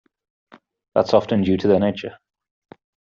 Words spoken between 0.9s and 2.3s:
That's often due to their nature.